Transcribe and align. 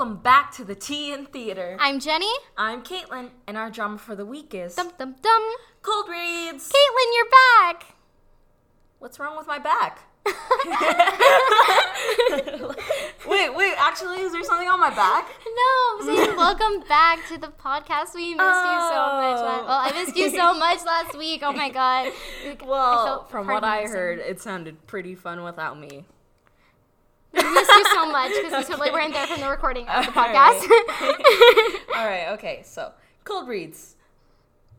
Welcome 0.00 0.22
back 0.22 0.50
to 0.52 0.64
the 0.64 0.74
Tea 0.74 1.12
in 1.12 1.26
Theater. 1.26 1.76
I'm 1.78 2.00
Jenni. 2.00 2.32
I'm 2.56 2.82
Kaitlyne, 2.82 3.32
and 3.46 3.58
our 3.58 3.70
drama 3.70 3.98
for 3.98 4.16
the 4.16 4.24
week 4.24 4.54
is 4.54 4.74
Dum 4.74 4.92
dum 4.96 5.14
dum. 5.20 5.42
Cold 5.82 6.08
Reads. 6.08 6.72
Kaitlyne, 6.72 7.12
you're 7.16 7.28
back. 7.28 7.96
What's 8.98 9.20
wrong 9.20 9.36
with 9.36 9.46
my 9.46 9.58
back? 9.58 9.98
wait, 13.28 13.54
wait, 13.54 13.74
actually, 13.76 14.20
is 14.22 14.32
there 14.32 14.42
something 14.42 14.68
on 14.68 14.80
my 14.80 14.88
back? 14.88 15.28
No, 15.44 15.98
I'm 15.98 16.06
saying 16.06 16.34
welcome 16.38 16.80
back 16.88 17.28
to 17.28 17.36
the 17.36 17.48
podcast. 17.48 18.14
We 18.14 18.30
missed 18.30 18.40
you 18.40 18.80
so 18.80 19.04
oh. 19.04 19.20
much. 19.20 19.42
Last, 19.42 19.60
Oh. 19.60 19.66
well, 19.66 19.80
I 19.80 19.92
missed 19.92 20.16
you 20.16 20.30
so 20.30 20.54
much 20.58 20.82
last 20.86 21.18
week. 21.18 21.42
Oh 21.44 21.52
my 21.52 21.68
god. 21.68 22.10
Well, 22.66 23.26
from 23.26 23.48
what 23.48 23.64
I 23.64 23.82
heard, 23.82 24.18
it 24.20 24.40
sounded 24.40 24.86
pretty 24.86 25.14
fun 25.14 25.44
without 25.44 25.78
me. 25.78 26.06
We 27.32 27.42
missed 27.42 27.70
you 27.70 27.84
so 27.92 28.10
much 28.10 28.32
because 28.42 28.52
we 28.52 28.64
totally 28.74 28.90
weren't 28.90 29.12
there 29.14 29.26
from 29.26 29.40
the 29.40 29.48
recording 29.48 29.86
of 29.88 30.04
the 30.06 30.18
All 30.18 30.26
podcast. 30.26 30.60
All 31.96 32.06
right, 32.06 32.28
okay, 32.32 32.62
so 32.64 32.92
Cold 33.24 33.48
Reads. 33.48 33.96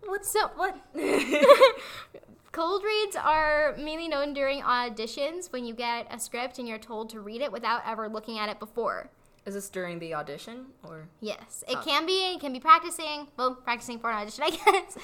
What's 0.06 0.32
So- 0.32 0.50
what? 0.56 0.76
Cold 2.52 2.84
reads 2.84 3.16
are 3.16 3.74
mainly 3.78 4.10
known 4.10 4.34
during 4.34 4.62
auditions 4.62 5.52
when 5.54 5.64
you 5.64 5.74
get 5.74 6.06
a 6.12 6.20
script 6.20 6.60
and 6.60 6.68
you're 6.68 6.78
told 6.78 7.10
to 7.12 7.22
read 7.22 7.40
it 7.42 7.50
without 7.50 7.82
ever 7.88 8.10
looking 8.10 8.38
at 8.40 8.50
it 8.50 8.60
before. 8.60 9.10
is 9.46 9.54
this 9.54 9.70
during 9.70 10.00
the 10.00 10.14
audition 10.14 10.66
or 10.84 11.08
Yes, 11.22 11.64
it 11.70 11.78
Oh. 11.78 11.82
can 11.82 12.06
be. 12.06 12.34
It 12.34 12.42
can 12.42 12.52
be 12.52 12.60
practicing. 12.60 13.28
Well, 13.38 13.56
practicing 13.56 14.00
for 14.00 14.12
an 14.12 14.18
audition, 14.18 14.44
I 14.44 14.50
guess. 14.50 14.98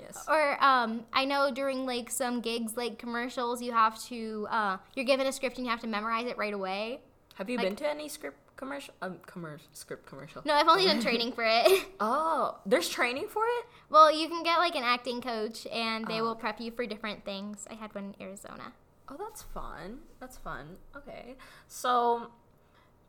Yes? 0.00 0.24
Or 0.28 0.62
um, 0.64 1.04
I 1.12 1.24
know 1.24 1.50
during 1.52 1.86
like 1.86 2.10
some 2.10 2.40
gigs, 2.40 2.76
like 2.76 2.98
commercials, 2.98 3.60
you 3.62 3.72
have 3.72 4.02
to 4.04 4.46
uh, 4.50 4.76
you're 4.94 5.04
given 5.06 5.26
a 5.26 5.32
script 5.32 5.56
and 5.58 5.66
you 5.66 5.70
have 5.70 5.80
to 5.80 5.86
memorize 5.86 6.26
it 6.26 6.36
right 6.38 6.54
away. 6.54 7.00
Have 7.34 7.48
you 7.50 7.56
like- 7.58 7.66
been 7.66 7.76
to 7.76 7.88
any 7.88 8.08
script 8.08 8.36
commercial? 8.56 8.92
Um, 9.02 9.16
commercial 9.26 9.66
script 9.72 10.06
commercial. 10.06 10.42
No, 10.44 10.54
I've 10.54 10.68
only 10.68 10.84
done 10.84 11.00
training 11.08 11.32
for 11.32 11.44
it. 11.46 11.86
Oh, 12.00 12.58
there's 12.66 12.88
training 12.88 13.28
for 13.28 13.42
it. 13.44 13.66
well, 13.90 14.10
you 14.14 14.28
can 14.28 14.42
get 14.42 14.58
like 14.58 14.74
an 14.74 14.82
acting 14.84 15.20
coach, 15.20 15.66
and 15.66 16.06
they 16.06 16.20
Oh. 16.20 16.24
will 16.24 16.34
prep 16.34 16.60
you 16.60 16.70
for 16.70 16.84
different 16.86 17.24
things. 17.24 17.66
I 17.70 17.74
had 17.74 17.94
one 17.94 18.14
in 18.18 18.22
Arizona. 18.26 18.72
Oh, 19.08 19.16
that's 19.18 19.42
fun. 19.42 19.98
That's 20.20 20.36
fun. 20.38 20.76
Okay. 20.96 21.34
So, 21.66 22.30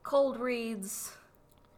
cold 0.04 0.40
reads 0.40 1.12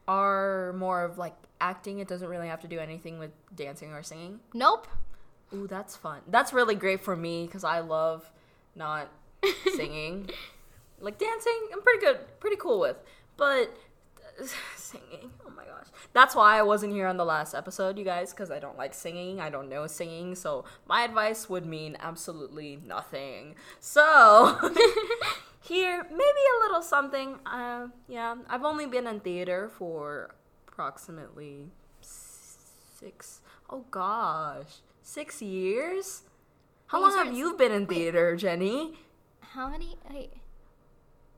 are 0.08 0.74
more 0.74 1.04
of 1.04 1.18
like 1.18 1.36
acting. 1.64 2.00
It 2.00 2.08
doesn't 2.08 2.28
really 2.28 2.50
have 2.50 2.60
to 2.62 2.68
do 2.68 2.78
anything 2.80 3.18
with 3.18 3.32
dancing 3.56 3.94
or 3.94 4.04
singing. 4.04 4.42
Nope. 4.54 4.88
Ooh, 5.54 5.66
that's 5.68 5.96
fun. 5.96 6.20
That's 6.28 6.52
really 6.52 6.76
great 6.76 7.02
for 7.02 7.16
me 7.16 7.46
because 7.46 7.64
I 7.64 7.80
love 7.80 8.30
not 8.76 9.10
singing. 9.76 10.30
like 11.00 11.18
dancing, 11.18 11.70
I'm 11.72 11.82
pretty 11.82 12.06
good, 12.06 12.40
pretty 12.40 12.58
cool 12.58 12.80
with. 12.80 12.98
But 13.38 13.76
singing, 14.76 15.32
oh 15.46 15.52
my 15.56 15.64
gosh. 15.64 15.88
That's 16.12 16.36
why 16.36 16.60
I 16.60 16.64
wasn't 16.64 16.94
here 16.94 17.08
on 17.08 17.18
the 17.18 17.26
last 17.26 17.56
episode, 17.56 17.98
you 17.98 18.04
guys, 18.04 18.32
because 18.32 18.52
I 18.52 18.60
don't 18.60 18.78
like 18.78 18.94
singing. 18.94 19.40
I 19.40 19.50
don't 19.50 19.70
know 19.70 19.88
singing. 19.88 20.36
So 20.36 20.66
my 20.86 21.04
advice 21.04 21.50
would 21.50 21.66
mean 21.66 21.96
absolutely 22.00 22.80
nothing. 22.86 23.56
So 23.80 24.58
here, 25.62 26.04
maybe 26.04 26.20
a 26.20 26.66
little 26.66 26.82
something. 26.82 27.38
Uh, 27.46 27.88
yeah, 28.08 28.36
I've 28.50 28.64
only 28.64 28.86
been 28.86 29.08
in 29.08 29.22
theater 29.22 29.70
for 29.70 30.36
approximately 30.74 31.68
six. 32.02 33.42
Oh 33.70 33.86
gosh, 33.92 34.82
six 35.04 35.40
years. 35.42 36.24
How 36.88 37.04
Wait, 37.04 37.16
long 37.16 37.26
have 37.26 37.34
you 37.36 37.56
been 37.56 37.72
in 37.72 37.86
theater, 37.86 38.36
Jenni? 38.36 38.96
How 39.40 39.70
many? 39.70 39.98
I, 40.10 40.30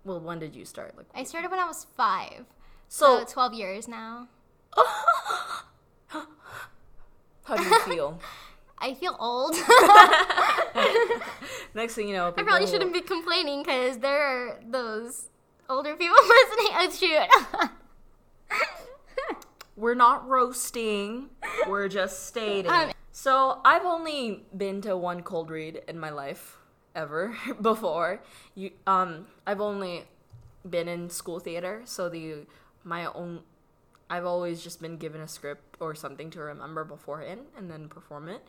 Well, 0.05 0.21
when 0.21 0.39
did 0.39 0.55
you 0.55 0.63
start? 0.63 0.95
Like, 0.97 1.07
I 1.13 1.23
started 1.23 1.51
when 1.51 1.59
I 1.59 1.65
was 1.65 1.85
five, 1.97 2.45
so 2.87 3.19
so 3.19 3.25
twelve 3.25 3.53
years 3.53 3.89
now. 3.89 4.29
how 6.07 7.55
do 7.55 7.63
you 7.63 7.79
feel? 7.81 8.19
I 8.77 8.93
feel 8.93 9.15
old. 9.19 9.55
Next 11.73 11.95
thing 11.95 12.07
you 12.07 12.15
know, 12.15 12.27
I 12.27 12.43
probably 12.43 12.67
shouldn't 12.67 12.93
be 12.93 13.01
complaining 13.01 13.63
because 13.63 13.97
there 13.99 14.21
are 14.21 14.59
those 14.65 15.29
older 15.69 15.95
people 15.95 16.15
listening. 16.15 16.71
Oh 16.73 16.89
shoot. 16.91 17.69
We're 19.75 19.95
not 19.95 20.27
roasting. 20.27 21.29
We're 21.67 21.89
just 21.89 22.27
stating. 22.27 22.71
Um, 22.71 22.91
so 23.11 23.61
I've 23.65 23.85
only 23.85 24.43
been 24.55 24.81
to 24.81 24.95
one 24.97 25.21
cold 25.21 25.49
read 25.49 25.81
in 25.87 25.99
my 25.99 26.09
life 26.09 26.57
ever 26.95 27.37
before. 27.61 28.21
You 28.55 28.71
um 28.87 29.27
I've 29.45 29.61
only 29.61 30.03
been 30.67 30.87
in 30.87 31.09
school 31.09 31.39
theater, 31.39 31.81
so 31.85 32.09
the 32.09 32.45
my 32.83 33.05
own 33.05 33.41
I've 34.09 34.25
always 34.25 34.63
just 34.63 34.81
been 34.81 34.97
given 34.97 35.21
a 35.21 35.27
script 35.27 35.77
or 35.79 35.95
something 35.95 36.29
to 36.31 36.39
remember 36.39 36.83
beforehand 36.83 37.41
and 37.57 37.69
then 37.69 37.89
perform 37.89 38.29
it. 38.29 38.43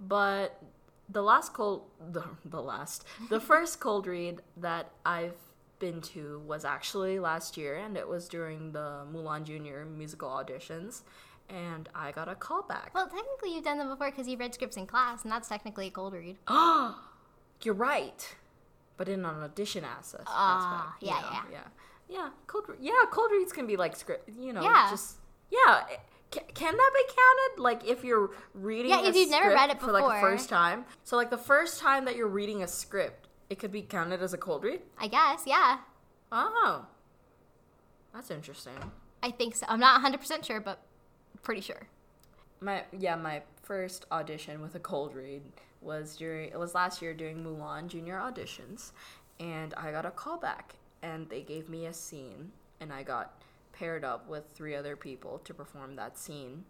But 0.00 0.62
the 1.08 1.22
last 1.22 1.54
cold 1.54 1.84
the, 2.12 2.24
the 2.44 2.60
last 2.60 3.04
the 3.30 3.40
first 3.40 3.80
cold 3.80 4.06
read 4.06 4.42
that 4.56 4.90
I've 5.04 5.36
been 5.78 6.00
to 6.00 6.42
was 6.46 6.64
actually 6.64 7.18
last 7.18 7.56
year 7.56 7.76
and 7.76 7.96
it 7.96 8.08
was 8.08 8.28
during 8.28 8.72
the 8.72 9.04
Mulan 9.12 9.44
Junior 9.44 9.84
musical 9.84 10.28
auditions 10.28 11.02
and 11.48 11.88
I 11.94 12.12
got 12.12 12.28
a 12.28 12.34
call 12.34 12.62
back. 12.62 12.92
well, 12.94 13.06
technically 13.06 13.54
you've 13.54 13.64
done 13.64 13.78
them 13.78 13.88
before 13.88 14.10
because 14.10 14.26
you've 14.26 14.40
read 14.40 14.52
scripts 14.54 14.76
in 14.76 14.86
class, 14.86 15.22
and 15.22 15.30
that's 15.30 15.48
technically 15.48 15.86
a 15.86 15.90
cold 15.90 16.12
read. 16.12 16.36
Oh, 16.48 16.98
you're 17.62 17.74
right. 17.74 18.34
But 18.96 19.08
in 19.08 19.20
an 19.24 19.42
audition 19.42 19.84
access. 19.84 20.24
Ah, 20.26 20.96
yeah, 21.00 21.14
you 21.14 21.20
know, 21.20 21.28
yeah. 21.30 21.42
yeah. 21.52 21.68
Yeah, 22.08 22.28
cold 22.46 22.64
yeah, 22.80 22.92
cold 23.10 23.30
reads 23.32 23.52
can 23.52 23.66
be 23.66 23.76
like 23.76 23.96
script, 23.96 24.30
you 24.38 24.52
know, 24.52 24.62
Yeah. 24.62 24.88
just 24.90 25.16
yeah. 25.50 25.82
Can, 26.30 26.42
can 26.54 26.76
that 26.76 26.90
be 26.94 27.02
counted? 27.14 27.62
Like 27.62 27.84
if 27.88 28.02
you're 28.04 28.30
reading 28.54 28.90
Yeah, 28.90 29.06
if 29.06 29.14
you've 29.14 29.30
never 29.30 29.50
read 29.50 29.70
it 29.70 29.80
for 29.80 29.92
like 29.92 30.04
the 30.04 30.20
first 30.20 30.48
time. 30.48 30.84
So 31.04 31.16
like 31.16 31.30
the 31.30 31.38
first 31.38 31.80
time 31.80 32.04
that 32.06 32.16
you're 32.16 32.28
reading 32.28 32.62
a 32.62 32.68
script, 32.68 33.25
it 33.48 33.58
could 33.58 33.72
be 33.72 33.82
counted 33.82 34.22
as 34.22 34.32
a 34.32 34.38
cold 34.38 34.64
read? 34.64 34.80
I 34.98 35.08
guess, 35.08 35.42
yeah. 35.46 35.78
Oh. 36.32 36.86
That's 38.12 38.30
interesting. 38.30 38.92
I 39.22 39.30
think 39.30 39.54
so. 39.54 39.66
I'm 39.68 39.80
not 39.80 40.02
100% 40.02 40.44
sure, 40.44 40.60
but 40.60 40.80
pretty 41.42 41.60
sure. 41.60 41.86
My 42.60 42.84
yeah, 42.98 43.16
my 43.16 43.42
first 43.62 44.06
audition 44.10 44.62
with 44.62 44.74
a 44.74 44.80
cold 44.80 45.14
read 45.14 45.42
was 45.82 46.16
during 46.16 46.48
it 46.48 46.58
was 46.58 46.74
last 46.74 47.02
year 47.02 47.12
during 47.12 47.44
Mulan 47.44 47.88
Junior 47.88 48.16
auditions, 48.16 48.92
and 49.38 49.74
I 49.74 49.92
got 49.92 50.06
a 50.06 50.10
call 50.10 50.38
back, 50.38 50.76
and 51.02 51.28
they 51.28 51.42
gave 51.42 51.68
me 51.68 51.86
a 51.86 51.92
scene, 51.92 52.52
and 52.80 52.92
I 52.92 53.02
got 53.02 53.42
paired 53.72 54.04
up 54.04 54.26
with 54.28 54.44
three 54.54 54.74
other 54.74 54.96
people 54.96 55.38
to 55.44 55.52
perform 55.52 55.96
that 55.96 56.18
scene, 56.18 56.64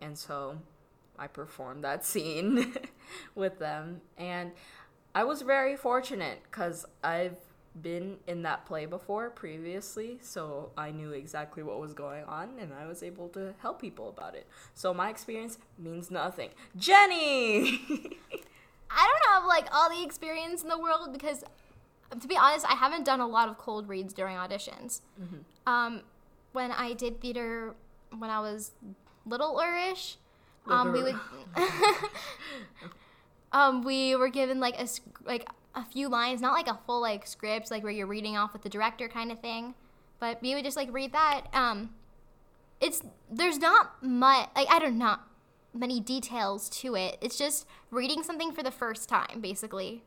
and 0.00 0.16
so 0.16 0.58
I 1.18 1.26
performed 1.26 1.84
that 1.84 2.04
scene 2.10 2.74
with 3.34 3.58
them, 3.58 4.02
and 4.18 4.52
I 5.14 5.24
was 5.24 5.42
very 5.42 5.76
fortunate 5.76 6.40
because 6.44 6.86
I've 7.02 7.36
been 7.80 8.16
in 8.26 8.42
that 8.42 8.66
play 8.66 8.86
before 8.86 9.30
previously, 9.30 10.18
so 10.22 10.70
I 10.76 10.90
knew 10.90 11.12
exactly 11.12 11.62
what 11.62 11.80
was 11.80 11.92
going 11.92 12.24
on 12.24 12.50
and 12.60 12.72
I 12.72 12.86
was 12.86 13.02
able 13.02 13.28
to 13.30 13.54
help 13.60 13.80
people 13.80 14.08
about 14.08 14.34
it. 14.34 14.46
So 14.74 14.92
my 14.92 15.10
experience 15.10 15.58
means 15.78 16.10
nothing. 16.10 16.50
Jenni! 16.78 17.80
I 18.90 19.06
don't 19.06 19.32
have 19.32 19.44
like 19.46 19.68
all 19.72 19.88
the 19.88 20.04
experience 20.04 20.62
in 20.62 20.68
the 20.68 20.78
world 20.78 21.12
because, 21.12 21.44
to 22.18 22.26
be 22.26 22.36
honest, 22.36 22.66
I 22.68 22.74
haven't 22.74 23.04
done 23.04 23.20
a 23.20 23.26
lot 23.26 23.48
of 23.48 23.56
cold 23.56 23.88
reads 23.88 24.12
during 24.12 24.36
auditions. 24.36 25.00
Um, 25.66 26.02
when 26.52 26.72
I 26.72 26.92
did 26.94 27.20
theater 27.20 27.74
when 28.18 28.30
I 28.30 28.40
was 28.40 28.72
little 29.24 29.60
ish, 29.90 30.16
um, 30.68 30.92
we 30.92 31.02
would 31.02 31.14
um, 33.52 33.82
we 33.82 34.14
were 34.16 34.28
given 34.28 34.60
like 34.60 34.80
a 34.80 34.86
like 35.24 35.48
a 35.74 35.84
few 35.84 36.08
lines, 36.08 36.40
not 36.40 36.52
like 36.52 36.68
a 36.68 36.78
full 36.86 37.00
like 37.00 37.26
script, 37.26 37.70
like 37.70 37.82
where 37.82 37.92
you're 37.92 38.06
reading 38.06 38.36
off 38.36 38.52
with 38.52 38.62
the 38.62 38.68
director 38.68 39.08
kind 39.08 39.30
of 39.30 39.40
thing, 39.40 39.74
but 40.18 40.40
we 40.42 40.54
would 40.54 40.64
just 40.64 40.76
like 40.76 40.92
read 40.92 41.12
that. 41.12 41.46
Um, 41.52 41.90
it's 42.80 43.02
there's 43.30 43.58
not 43.58 44.02
much 44.02 44.48
like 44.56 44.68
I 44.70 44.78
don't 44.78 44.98
not 44.98 45.26
many 45.74 46.00
details 46.00 46.68
to 46.68 46.94
it. 46.96 47.18
It's 47.20 47.38
just 47.38 47.66
reading 47.90 48.22
something 48.22 48.52
for 48.52 48.62
the 48.62 48.70
first 48.70 49.08
time, 49.08 49.40
basically. 49.40 50.02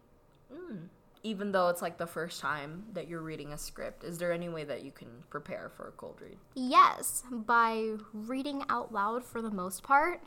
Even 1.26 1.54
though 1.54 1.70
it's 1.70 1.82
like 1.82 1.98
the 1.98 2.08
first 2.08 2.42
time 2.42 2.84
that 2.94 3.08
you're 3.08 3.22
reading 3.22 3.54
a 3.54 3.58
script, 3.58 4.04
is 4.04 4.18
there 4.18 4.34
any 4.34 4.50
way 4.50 4.66
that 4.66 4.84
you 4.84 4.92
can 4.92 5.08
prepare 5.30 5.72
for 5.76 5.88
a 5.88 5.92
cold 5.92 6.20
read? 6.22 6.38
Yes, 6.54 7.24
by 7.32 7.94
reading 8.12 8.64
out 8.68 8.92
loud 8.94 9.24
for 9.24 9.42
the 9.42 9.50
most 9.50 9.84
part. 9.84 10.22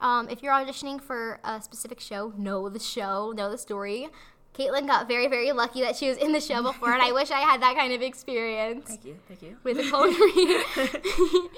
Um, 0.00 0.28
if 0.28 0.42
you're 0.42 0.52
auditioning 0.52 1.00
for 1.00 1.38
a 1.44 1.60
specific 1.62 2.00
show, 2.00 2.32
know 2.36 2.68
the 2.68 2.78
show, 2.78 3.32
know 3.32 3.50
the 3.50 3.58
story. 3.58 4.08
Kaitlyne 4.54 4.86
got 4.86 5.08
very, 5.08 5.26
very 5.26 5.50
lucky 5.52 5.80
that 5.80 5.96
she 5.96 6.08
was 6.08 6.16
in 6.16 6.32
the 6.32 6.40
show 6.40 6.62
before, 6.62 6.92
and 6.92 7.02
I 7.02 7.12
wish 7.20 7.30
I 7.30 7.40
had 7.40 7.60
that 7.62 7.74
kind 7.76 7.92
of 7.92 8.02
experience 8.02 8.86
Thank 8.88 9.04
you, 9.04 9.18
thank 9.26 9.42
you. 9.42 9.56
with 9.64 9.78
a 9.78 9.90
cold 9.90 10.14
read. 10.16 11.50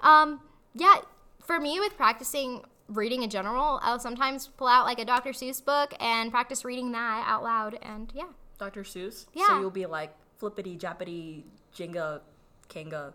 um, 0.00 0.40
yeah, 0.74 0.96
for 1.44 1.58
me, 1.58 1.80
with 1.80 1.96
practicing 1.96 2.62
reading 2.88 3.22
in 3.22 3.30
general, 3.30 3.80
I'll 3.82 3.98
sometimes 3.98 4.48
pull 4.48 4.66
out 4.66 4.84
like 4.84 4.98
a 4.98 5.04
Dr. 5.04 5.30
Seuss 5.30 5.64
book 5.64 5.94
and 5.98 6.30
practice 6.30 6.64
reading 6.64 6.92
that 6.92 7.24
out 7.26 7.42
loud, 7.42 7.78
and 7.82 8.12
yeah. 8.14 8.24
Dr. 8.58 8.82
Seuss? 8.82 9.26
Yeah. 9.32 9.46
So 9.46 9.60
you'll 9.60 9.70
be 9.70 9.86
like 9.86 10.14
flippity 10.38 10.76
jappity 10.76 11.44
jinga 11.74 12.20
kanga 12.68 13.14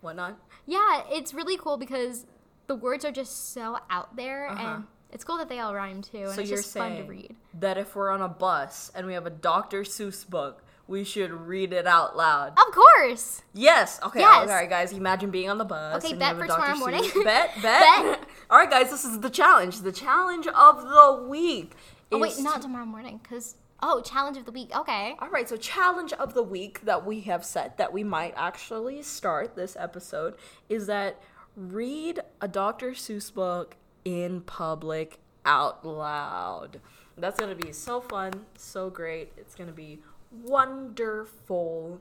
whatnot. 0.00 0.38
Yeah, 0.66 1.02
it's 1.10 1.34
really 1.34 1.56
cool 1.56 1.76
because 1.76 2.26
the 2.66 2.74
words 2.76 3.04
are 3.04 3.12
just 3.12 3.52
so 3.52 3.78
out 3.90 4.16
there, 4.16 4.48
Uh-huh. 4.50 4.66
and 4.76 4.84
it's 5.10 5.24
cool 5.24 5.36
that 5.38 5.48
they 5.48 5.58
all 5.60 5.74
rhyme 5.74 6.02
too, 6.02 6.18
and 6.18 6.32
So 6.32 6.40
it's 6.40 6.50
you're 6.50 6.58
just 6.58 6.74
fun 6.76 6.90
to 6.90 6.96
saying 6.98 7.08
read. 7.08 7.36
that 7.60 7.78
if 7.78 7.94
we're 7.94 8.10
on 8.10 8.20
a 8.22 8.28
bus 8.28 8.90
and 8.94 9.06
we 9.06 9.14
have 9.14 9.26
a 9.26 9.30
Dr. 9.30 9.82
Seuss 9.82 10.28
book, 10.28 10.62
we 10.88 11.02
should 11.02 11.32
read 11.32 11.72
it 11.72 11.86
out 11.86 12.16
loud. 12.16 12.52
Of 12.52 12.72
course. 12.72 13.42
Yes. 13.52 13.98
Okay. 14.04 14.20
Yes. 14.20 14.48
All 14.48 14.54
right, 14.54 14.70
guys. 14.70 14.92
Imagine 14.92 15.30
being 15.30 15.50
on 15.50 15.58
the 15.58 15.64
bus. 15.64 16.04
Okay, 16.04 16.14
bet 16.14 16.36
a 16.36 16.38
for 16.38 16.46
Dr. 16.46 16.60
tomorrow 16.60 16.76
morning. 16.78 17.02
Seuss- 17.02 17.24
bet. 17.24 17.50
Bet. 17.62 17.62
Bet. 17.62 18.20
all 18.50 18.58
right, 18.58 18.70
guys. 18.70 18.90
This 18.90 19.04
is 19.04 19.18
the 19.20 19.30
challenge. 19.30 19.80
The 19.80 19.90
challenge 19.90 20.46
of 20.46 20.82
the 20.82 21.26
week. 21.28 21.72
Oh 22.12 22.18
wait, 22.18 22.38
not 22.38 22.62
tomorrow 22.62 22.84
morning, 22.86 23.20
cause 23.28 23.56
oh, 23.82 24.00
challenge 24.00 24.36
of 24.36 24.44
the 24.44 24.52
week. 24.52 24.70
Okay. 24.76 25.16
All 25.18 25.28
right. 25.28 25.48
So 25.48 25.56
challenge 25.56 26.12
of 26.12 26.34
the 26.34 26.42
week 26.44 26.82
that 26.84 27.04
we 27.04 27.20
have 27.22 27.44
set 27.44 27.78
that 27.78 27.92
we 27.92 28.04
might 28.04 28.34
actually 28.36 29.02
start 29.02 29.56
this 29.56 29.76
episode 29.78 30.34
is 30.68 30.86
that 30.86 31.20
read 31.56 32.20
a 32.40 32.46
Dr. 32.46 32.90
Seuss 32.90 33.32
book 33.32 33.76
in 34.04 34.42
public 34.42 35.18
out 35.44 35.84
loud. 35.86 36.80
That's 37.16 37.40
gonna 37.40 37.54
be 37.54 37.72
so 37.72 38.00
fun, 38.00 38.44
so 38.58 38.90
great. 38.90 39.32
It's 39.38 39.54
gonna 39.54 39.72
be 39.72 40.00
wonderful. 40.30 41.98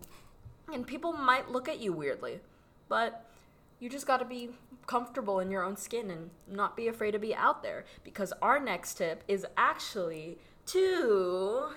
And 0.71 0.85
people 0.85 1.13
might 1.13 1.49
look 1.49 1.69
at 1.69 1.79
you 1.79 1.93
weirdly, 1.93 2.41
but 2.89 3.29
you 3.79 3.89
just 3.89 4.05
gotta 4.05 4.25
be 4.25 4.49
comfortable 4.87 5.39
in 5.39 5.49
your 5.49 5.63
own 5.63 5.77
skin 5.77 6.11
and 6.11 6.31
not 6.47 6.75
be 6.75 6.87
afraid 6.87 7.11
to 7.11 7.19
be 7.19 7.33
out 7.33 7.63
there. 7.63 7.85
Because 8.03 8.33
our 8.41 8.59
next 8.59 8.95
tip 8.95 9.23
is 9.27 9.45
actually 9.55 10.37
to 10.67 11.69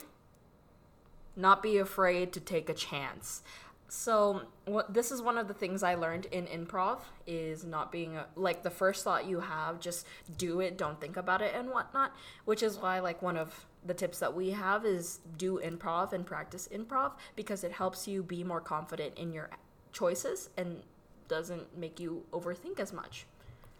not 1.36 1.62
be 1.62 1.78
afraid 1.78 2.32
to 2.32 2.40
take 2.40 2.68
a 2.68 2.74
chance. 2.74 3.42
So, 3.90 4.42
what 4.66 4.92
this 4.92 5.10
is 5.10 5.22
one 5.22 5.38
of 5.38 5.48
the 5.48 5.54
things 5.54 5.82
I 5.82 5.94
learned 5.94 6.26
in 6.26 6.44
improv 6.46 6.98
is 7.26 7.64
not 7.64 7.90
being 7.90 8.16
a, 8.16 8.26
like 8.36 8.62
the 8.62 8.70
first 8.70 9.02
thought 9.02 9.26
you 9.26 9.40
have, 9.40 9.80
just 9.80 10.06
do 10.36 10.60
it, 10.60 10.76
don't 10.76 11.00
think 11.00 11.16
about 11.16 11.40
it 11.40 11.54
and 11.54 11.70
whatnot. 11.70 12.14
Which 12.44 12.62
is 12.62 12.76
why, 12.76 13.00
like, 13.00 13.22
one 13.22 13.38
of 13.38 13.66
the 13.86 13.94
tips 13.94 14.18
that 14.18 14.34
we 14.34 14.50
have 14.50 14.84
is 14.84 15.20
do 15.38 15.58
improv 15.64 16.12
and 16.12 16.26
practice 16.26 16.68
improv 16.72 17.12
because 17.34 17.64
it 17.64 17.72
helps 17.72 18.06
you 18.06 18.22
be 18.22 18.44
more 18.44 18.60
confident 18.60 19.16
in 19.16 19.32
your 19.32 19.48
choices 19.92 20.50
and 20.58 20.82
doesn't 21.28 21.76
make 21.78 21.98
you 21.98 22.24
overthink 22.32 22.78
as 22.80 22.92
much. 22.92 23.26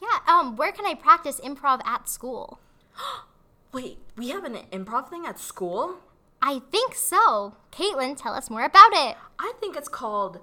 Yeah. 0.01 0.19
Um, 0.27 0.57
where 0.57 0.73
can 0.73 0.87
I 0.87 0.95
practice 0.95 1.39
improv 1.41 1.85
at 1.85 2.09
school? 2.09 2.61
Wait, 3.73 3.99
we 4.17 4.31
have 4.31 4.45
an 4.45 4.57
improv 4.73 5.11
thing 5.11 5.27
at 5.27 5.39
school? 5.39 5.99
I 6.41 6.61
think 6.71 6.95
so. 6.95 7.55
Kaitlyne, 7.73 8.17
tell 8.17 8.35
us 8.35 8.49
more 8.51 8.65
about 8.65 8.93
it. 8.93 9.17
I 9.39 9.53
think 9.61 9.77
it's 9.77 9.89
called. 9.89 10.41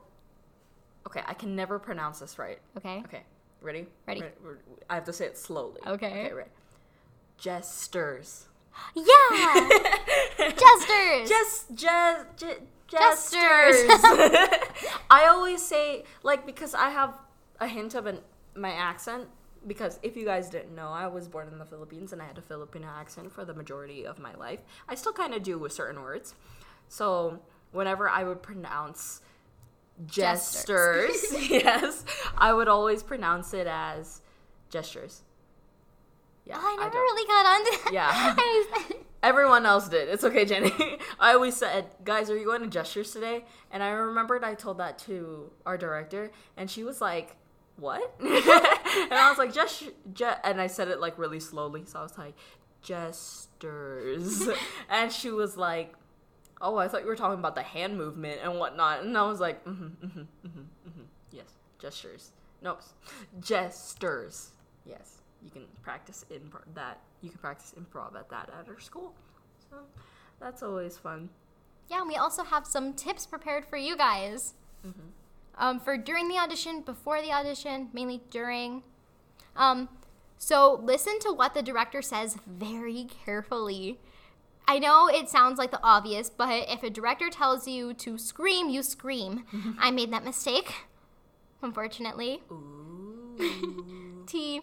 Okay, 1.08 1.22
I 1.26 1.34
can 1.34 1.56
never 1.56 1.80
pronounce 1.80 2.20
this 2.20 2.38
right. 2.38 2.60
Okay. 2.78 3.02
Okay, 3.06 3.24
ready? 3.62 3.88
Ready. 4.08 4.24
Re- 4.42 4.58
I 4.90 4.96
have 4.96 5.06
to 5.06 5.14
say 5.14 5.26
it 5.26 5.38
slowly. 5.38 5.80
Okay. 5.86 6.08
Okay, 6.08 6.34
right. 6.34 6.52
Jesters. 7.38 8.46
Yeah. 8.96 9.04
Jesters. 10.38 11.30
Just, 11.30 11.76
just, 11.76 12.28
Jesters. 12.88 13.84
jesters. 13.88 13.92
I 15.10 15.28
always 15.28 15.62
say 15.62 16.04
like 16.24 16.46
because 16.46 16.74
I 16.74 16.90
have 16.90 17.18
a 17.60 17.68
hint 17.68 17.96
of 17.96 18.06
an 18.06 18.20
my 18.56 18.72
accent 18.72 19.28
because 19.68 20.00
if 20.04 20.16
you 20.16 20.26
guys 20.26 20.50
didn't 20.50 20.76
know, 20.76 20.88
I 20.90 21.08
was 21.08 21.28
born 21.28 21.48
in 21.48 21.58
the 21.60 21.66
Philippines 21.66 22.14
and 22.14 22.22
I 22.22 22.26
had 22.26 22.38
a 22.38 22.42
Filipino 22.42 22.88
accent 22.88 23.32
for 23.32 23.46
the 23.46 23.54
majority 23.54 24.06
of 24.06 24.20
my 24.20 24.34
life. 24.36 24.60
I 24.88 24.96
still 24.96 25.14
kind 25.14 25.34
of 25.34 25.44
do 25.44 25.58
with 25.58 25.72
certain 25.74 26.02
words. 26.02 26.36
So 26.88 27.40
whenever 27.72 28.08
I 28.10 28.24
would 28.24 28.42
pronounce 28.44 29.22
gestures, 30.06 31.34
yes, 31.50 32.04
I 32.38 32.54
would 32.54 32.68
always 32.68 33.04
pronounce 33.04 33.54
it 33.54 33.68
as 33.68 34.22
gestures. 34.70 35.24
Yeah, 36.46 36.58
Oh, 36.60 36.76
I 36.80 36.84
never 36.84 36.92
don't- 36.92 37.02
really 37.02 37.28
got 37.28 37.46
onto 37.46 37.94
Yeah. 37.94 38.10
I 38.14 38.66
was- 38.90 38.94
Everyone 39.24 39.66
else 39.66 39.90
did. 39.90 40.08
It's 40.08 40.24
okay, 40.24 40.46
Jenni. 40.46 41.00
I 41.20 41.34
always 41.34 41.56
said, 41.56 41.86
guys, 42.04 42.30
are 42.30 42.38
you 42.38 42.46
going 42.46 42.62
to 42.62 42.68
gestures 42.68 43.12
today? 43.12 43.44
And 43.72 43.82
I 43.82 43.90
remembered 43.90 44.44
I 44.44 44.54
told 44.54 44.78
that 44.78 45.00
to 45.00 45.52
our 45.66 45.80
director, 45.80 46.32
and 46.56 46.70
she 46.70 46.84
was 46.84 47.02
like, 47.02 47.36
what? 47.78 48.16
and 48.20 48.30
I 49.14 49.28
was 49.30 49.38
like, 49.38 49.54
gesture, 49.54 49.92
ge-, 50.14 50.40
and 50.44 50.62
I 50.62 50.68
said 50.68 50.88
it 50.88 51.00
like 51.00 51.18
really 51.18 51.40
slowly. 51.40 51.84
So 51.86 52.00
I 52.00 52.04
was 52.04 52.18
like, 52.18 52.36
gestures. 52.82 54.48
and 54.90 55.12
she 55.12 55.32
was 55.32 55.58
like, 55.58 55.94
oh, 56.62 56.78
I 56.78 56.88
thought 56.88 57.02
you 57.02 57.08
were 57.08 57.16
talking 57.16 57.40
about 57.40 57.56
the 57.56 57.64
hand 57.64 57.98
movement 57.98 58.40
and 58.44 58.58
whatnot. 58.58 59.04
And 59.04 59.18
I 59.18 59.28
was 59.28 59.40
like, 59.40 59.64
mm-hmm, 59.66 59.86
mm-hmm, 59.86 60.20
mm-hmm, 60.20 60.48
mm-hmm. 60.48 61.02
yes, 61.32 61.56
gestures. 61.80 62.32
Nope, 62.62 62.82
gestures. 63.42 64.52
Yes, 64.86 65.22
you 65.44 65.52
can 65.52 65.64
practice 65.84 66.26
in 66.30 66.50
that. 66.74 67.00
You 67.22 67.30
can 67.30 67.40
practice 67.40 67.74
improv 67.78 68.16
at 68.16 68.30
that 68.30 68.50
at 68.60 68.68
our 68.70 68.80
school. 68.80 69.14
So 69.70 69.78
that's 70.40 70.64
always 70.64 70.98
fun. 70.98 71.30
yeah, 71.90 72.00
and 72.00 72.08
we 72.08 72.16
also 72.16 72.44
have 72.44 72.66
some 72.66 72.94
tips 72.94 73.26
prepared 73.26 73.66
for 73.66 73.78
you 73.78 73.98
guys. 73.98 74.54
Um, 75.58 75.80
for 75.80 75.98
during 75.98 76.28
the 76.28 76.38
audition, 76.38 76.82
before 76.82 77.22
the 77.22 77.32
audition, 77.32 77.90
mainly 77.94 78.22
during. 78.30 78.84
Um, 79.56 79.90
so 80.38 80.80
listen 80.84 81.20
to 81.20 81.32
what 81.32 81.54
the 81.54 81.62
director 81.62 82.02
says 82.02 82.38
very 82.46 83.08
carefully. 83.26 84.00
I 84.68 84.80
know 84.80 85.08
it 85.08 85.30
sounds 85.30 85.58
like 85.58 85.72
the 85.72 85.80
obvious, 85.84 86.30
but 86.30 86.68
if 86.70 86.84
a 86.84 86.90
director 86.90 87.30
tells 87.30 87.68
you 87.68 87.94
to 87.96 88.18
scream, 88.18 88.70
you 88.70 88.84
scream. 88.84 89.46
I 89.80 89.92
made 89.92 90.12
that 90.12 90.26
mistake, 90.26 90.74
unfortunately. 91.62 92.42
Ooh. 92.52 94.24
T. 94.28 94.62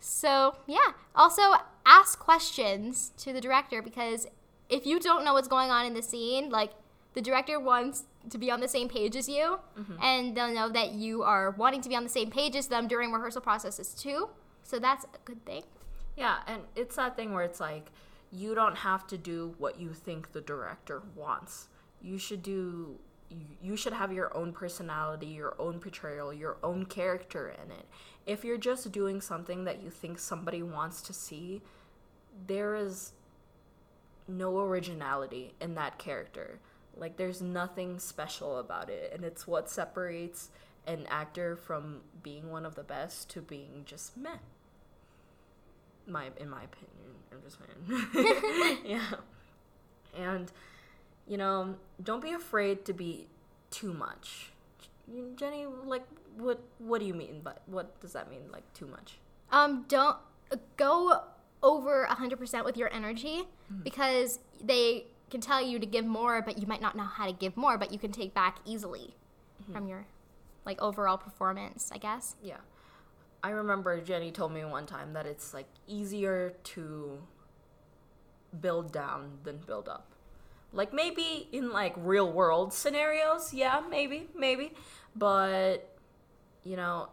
So, 0.00 0.56
yeah. 0.66 0.92
Also, 1.14 1.42
ask 1.86 2.18
questions 2.18 3.12
to 3.18 3.32
the 3.32 3.40
director 3.40 3.80
because 3.80 4.26
if 4.68 4.86
you 4.86 4.98
don't 4.98 5.24
know 5.24 5.34
what's 5.34 5.48
going 5.48 5.70
on 5.70 5.86
in 5.86 5.94
the 5.94 6.02
scene, 6.02 6.50
like 6.50 6.72
the 7.14 7.20
director 7.20 7.58
wants 7.60 8.04
to 8.30 8.38
be 8.38 8.50
on 8.50 8.60
the 8.60 8.68
same 8.68 8.88
page 8.88 9.16
as 9.16 9.28
you, 9.28 9.58
mm-hmm. 9.78 10.02
and 10.02 10.36
they'll 10.36 10.52
know 10.52 10.68
that 10.68 10.92
you 10.92 11.22
are 11.22 11.50
wanting 11.50 11.80
to 11.82 11.88
be 11.88 11.96
on 11.96 12.02
the 12.04 12.08
same 12.08 12.30
page 12.30 12.56
as 12.56 12.68
them 12.68 12.88
during 12.88 13.12
rehearsal 13.12 13.40
processes 13.40 13.94
too. 13.94 14.28
So 14.62 14.78
that's 14.78 15.04
a 15.04 15.18
good 15.24 15.44
thing. 15.44 15.64
yeah, 16.16 16.36
and 16.46 16.62
it's 16.76 16.96
that 16.96 17.16
thing 17.16 17.32
where 17.32 17.44
it's 17.44 17.60
like 17.60 17.90
you 18.30 18.54
don't 18.54 18.76
have 18.76 19.06
to 19.08 19.18
do 19.18 19.54
what 19.58 19.78
you 19.80 19.92
think 19.92 20.32
the 20.32 20.40
director 20.40 21.02
wants. 21.14 21.68
You 22.00 22.18
should 22.18 22.42
do 22.42 22.98
you- 23.28 23.56
you 23.62 23.76
should 23.76 23.94
have 23.94 24.12
your 24.12 24.34
own 24.36 24.52
personality, 24.52 25.26
your 25.26 25.54
own 25.58 25.80
portrayal, 25.80 26.32
your 26.32 26.58
own 26.62 26.84
character 26.84 27.48
in 27.48 27.70
it. 27.70 27.86
If 28.26 28.44
you're 28.44 28.58
just 28.58 28.92
doing 28.92 29.20
something 29.22 29.64
that 29.64 29.82
you 29.82 29.90
think 29.90 30.18
somebody 30.18 30.62
wants 30.62 31.00
to 31.02 31.12
see, 31.14 31.62
there 32.46 32.74
is 32.74 33.12
no 34.28 34.58
originality 34.60 35.54
in 35.60 35.74
that 35.76 35.98
character. 35.98 36.60
Like 36.96 37.16
there's 37.16 37.40
nothing 37.40 37.98
special 37.98 38.58
about 38.58 38.90
it, 38.90 39.12
and 39.14 39.24
it's 39.24 39.46
what 39.46 39.70
separates 39.70 40.50
an 40.86 41.06
actor 41.08 41.56
from 41.56 42.00
being 42.22 42.50
one 42.50 42.66
of 42.66 42.74
the 42.74 42.82
best 42.82 43.30
to 43.30 43.40
being 43.40 43.82
just 43.84 44.16
meh. 44.16 44.30
My 46.06 46.30
in 46.36 46.50
my 46.50 46.62
opinion, 46.64 47.14
I'm 47.30 47.42
just 47.42 47.58
saying. 47.58 48.78
yeah. 48.84 49.14
And 50.16 50.52
you 51.26 51.36
know, 51.36 51.76
don't 52.02 52.22
be 52.22 52.32
afraid 52.32 52.84
to 52.86 52.92
be 52.92 53.28
too 53.70 53.92
much. 53.92 54.52
Jenni, 55.36 55.66
like 55.86 56.04
what 56.36 56.60
what 56.78 57.00
do 57.00 57.06
you 57.06 57.14
mean 57.14 57.40
but 57.42 57.62
what 57.66 58.00
does 58.00 58.12
that 58.12 58.30
mean 58.30 58.42
like 58.50 58.70
too 58.74 58.86
much? 58.86 59.18
Um, 59.50 59.84
don't 59.88 60.16
go 60.76 61.22
over 61.62 62.06
100% 62.10 62.64
with 62.64 62.76
your 62.76 62.92
energy 62.92 63.44
because 63.84 64.38
they 64.62 65.04
can 65.32 65.40
tell 65.40 65.62
you 65.62 65.78
to 65.80 65.86
give 65.86 66.04
more, 66.04 66.42
but 66.42 66.58
you 66.58 66.66
might 66.66 66.82
not 66.82 66.94
know 66.94 67.04
how 67.04 67.26
to 67.26 67.32
give 67.32 67.56
more, 67.56 67.78
but 67.78 67.90
you 67.90 67.98
can 67.98 68.12
take 68.12 68.34
back 68.34 68.58
easily 68.64 69.14
mm-hmm. 69.60 69.72
from 69.72 69.88
your 69.88 70.06
like 70.64 70.80
overall 70.80 71.16
performance, 71.16 71.90
I 71.92 71.98
guess. 71.98 72.36
Yeah. 72.40 72.58
I 73.42 73.50
remember 73.50 74.00
Jenni 74.00 74.32
told 74.32 74.52
me 74.52 74.64
one 74.64 74.86
time 74.86 75.14
that 75.14 75.26
it's 75.26 75.52
like 75.52 75.66
easier 75.88 76.54
to 76.64 77.18
build 78.60 78.92
down 78.92 79.38
than 79.42 79.56
build 79.66 79.88
up. 79.88 80.06
Like 80.72 80.92
maybe 80.92 81.48
in 81.50 81.72
like 81.72 81.94
real 81.96 82.30
world 82.30 82.72
scenarios, 82.72 83.52
yeah, 83.52 83.80
maybe, 83.90 84.28
maybe. 84.36 84.74
But 85.16 85.96
you 86.62 86.76
know, 86.76 87.08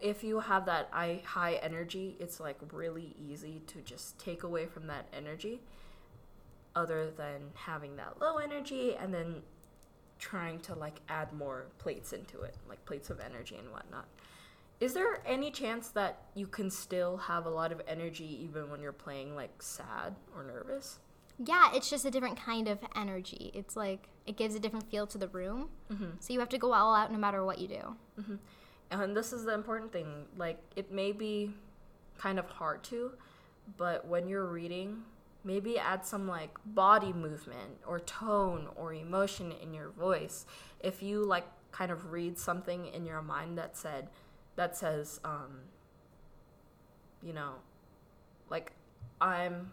if 0.00 0.24
you 0.24 0.40
have 0.40 0.66
that 0.66 0.88
high 0.92 1.60
energy, 1.62 2.16
it's 2.18 2.40
like 2.40 2.56
really 2.72 3.14
easy 3.30 3.60
to 3.68 3.78
just 3.82 4.18
take 4.18 4.42
away 4.42 4.66
from 4.66 4.86
that 4.86 5.06
energy 5.12 5.60
other 6.76 7.10
than 7.10 7.50
having 7.54 7.96
that 7.96 8.20
low 8.20 8.38
energy 8.38 8.96
and 8.96 9.12
then 9.12 9.42
trying 10.18 10.58
to 10.60 10.74
like 10.74 11.00
add 11.08 11.32
more 11.32 11.66
plates 11.78 12.12
into 12.12 12.40
it, 12.42 12.56
like 12.68 12.84
plates 12.84 13.10
of 13.10 13.20
energy 13.20 13.56
and 13.56 13.70
whatnot. 13.70 14.06
Is 14.80 14.92
there 14.92 15.20
any 15.24 15.50
chance 15.50 15.88
that 15.90 16.18
you 16.34 16.46
can 16.46 16.70
still 16.70 17.16
have 17.16 17.46
a 17.46 17.50
lot 17.50 17.72
of 17.72 17.80
energy 17.86 18.38
even 18.42 18.70
when 18.70 18.80
you're 18.80 18.92
playing 18.92 19.36
like 19.36 19.62
sad 19.62 20.14
or 20.34 20.42
nervous? 20.44 20.98
Yeah, 21.38 21.70
it's 21.74 21.90
just 21.90 22.04
a 22.04 22.10
different 22.10 22.36
kind 22.36 22.68
of 22.68 22.78
energy. 22.96 23.50
It's 23.54 23.76
like 23.76 24.08
it 24.26 24.36
gives 24.36 24.54
a 24.54 24.60
different 24.60 24.90
feel 24.90 25.06
to 25.08 25.18
the 25.18 25.28
room. 25.28 25.68
Mm-hmm. 25.92 26.10
So 26.20 26.32
you 26.32 26.40
have 26.40 26.48
to 26.50 26.58
go 26.58 26.72
all 26.72 26.94
out 26.94 27.12
no 27.12 27.18
matter 27.18 27.44
what 27.44 27.58
you 27.58 27.68
do. 27.68 27.96
Mm-hmm. 28.20 28.34
And 28.90 29.16
this 29.16 29.32
is 29.32 29.44
the 29.44 29.54
important 29.54 29.92
thing. 29.92 30.26
Like, 30.36 30.60
it 30.76 30.92
may 30.92 31.12
be 31.12 31.52
kind 32.18 32.38
of 32.38 32.48
hard 32.48 32.84
to, 32.84 33.12
but 33.76 34.06
when 34.06 34.28
you're 34.28 34.46
reading, 34.46 35.02
maybe 35.44 35.78
add 35.78 36.04
some 36.06 36.26
like 36.26 36.56
body 36.64 37.12
movement 37.12 37.78
or 37.86 38.00
tone 38.00 38.68
or 38.76 38.94
emotion 38.94 39.52
in 39.52 39.74
your 39.74 39.90
voice. 39.90 40.46
If 40.80 41.02
you 41.02 41.24
like 41.24 41.46
kind 41.70 41.90
of 41.90 42.12
read 42.12 42.38
something 42.38 42.86
in 42.86 43.04
your 43.04 43.22
mind 43.22 43.58
that 43.58 43.76
said, 43.76 44.08
that 44.56 44.76
says, 44.76 45.20
um, 45.24 45.60
you 47.22 47.32
know, 47.32 47.54
like, 48.50 48.72
I'm 49.20 49.72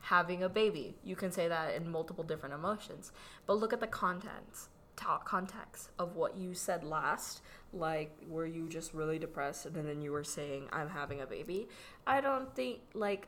having 0.00 0.42
a 0.42 0.48
baby. 0.48 0.96
You 1.02 1.16
can 1.16 1.32
say 1.32 1.48
that 1.48 1.74
in 1.74 1.90
multiple 1.90 2.22
different 2.22 2.54
emotions. 2.54 3.12
But 3.46 3.54
look 3.54 3.72
at 3.72 3.80
the 3.80 3.86
contents, 3.86 4.68
context 5.24 5.90
of 5.98 6.14
what 6.14 6.36
you 6.36 6.54
said 6.54 6.84
last. 6.84 7.40
Like, 7.72 8.16
were 8.28 8.46
you 8.46 8.68
just 8.68 8.94
really 8.94 9.18
depressed 9.18 9.66
and 9.66 9.88
then 9.88 10.00
you 10.00 10.12
were 10.12 10.24
saying, 10.24 10.68
I'm 10.72 10.90
having 10.90 11.20
a 11.20 11.26
baby? 11.26 11.68
I 12.06 12.20
don't 12.20 12.54
think, 12.54 12.80
like, 12.94 13.26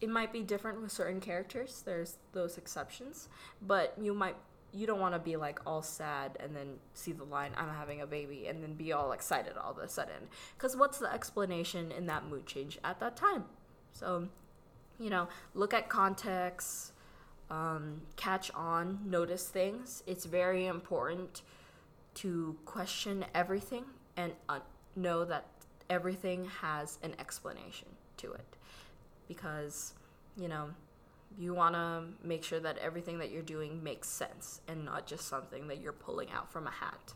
it 0.00 0.08
might 0.08 0.32
be 0.32 0.42
different 0.42 0.80
with 0.80 0.92
certain 0.92 1.20
characters. 1.20 1.82
There's 1.84 2.16
those 2.32 2.58
exceptions. 2.58 3.28
But 3.62 3.94
you 4.00 4.14
might. 4.14 4.36
You 4.72 4.86
don't 4.86 5.00
want 5.00 5.14
to 5.14 5.18
be 5.18 5.36
like 5.36 5.60
all 5.66 5.80
sad 5.80 6.36
and 6.38 6.54
then 6.54 6.74
see 6.92 7.12
the 7.12 7.24
line, 7.24 7.52
I'm 7.56 7.70
having 7.70 8.02
a 8.02 8.06
baby, 8.06 8.46
and 8.46 8.62
then 8.62 8.74
be 8.74 8.92
all 8.92 9.12
excited 9.12 9.54
all 9.56 9.70
of 9.70 9.78
a 9.78 9.88
sudden. 9.88 10.28
Because 10.54 10.76
what's 10.76 10.98
the 10.98 11.10
explanation 11.10 11.90
in 11.92 12.04
that 12.06 12.26
mood 12.26 12.44
change 12.44 12.78
at 12.84 13.00
that 13.00 13.16
time? 13.16 13.44
So, 13.94 14.28
you 15.00 15.08
know, 15.08 15.28
look 15.54 15.72
at 15.72 15.88
context, 15.88 16.92
um, 17.48 18.02
catch 18.16 18.50
on, 18.52 18.98
notice 19.06 19.48
things. 19.48 20.02
It's 20.06 20.26
very 20.26 20.66
important 20.66 21.40
to 22.16 22.56
question 22.66 23.24
everything 23.34 23.84
and 24.16 24.32
uh, 24.48 24.58
know 24.94 25.24
that 25.24 25.46
everything 25.88 26.46
has 26.60 26.98
an 27.02 27.14
explanation 27.18 27.88
to 28.18 28.32
it. 28.32 28.56
Because, 29.28 29.94
you 30.36 30.48
know, 30.48 30.70
you 31.38 31.54
want 31.54 31.74
to 31.74 32.04
make 32.26 32.44
sure 32.44 32.60
that 32.60 32.78
everything 32.78 33.18
that 33.18 33.30
you're 33.30 33.42
doing 33.42 33.82
makes 33.82 34.08
sense 34.08 34.60
and 34.68 34.84
not 34.84 35.06
just 35.06 35.28
something 35.28 35.68
that 35.68 35.80
you're 35.80 35.92
pulling 35.92 36.30
out 36.30 36.50
from 36.50 36.66
a 36.66 36.70
hat. 36.70 37.14